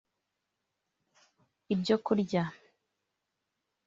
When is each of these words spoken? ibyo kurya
ibyo 1.73 1.95
kurya 2.05 2.43